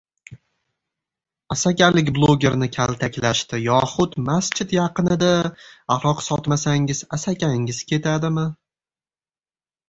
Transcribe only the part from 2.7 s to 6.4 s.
kaltaklashdi yoxud "Masjid yaqinida aroq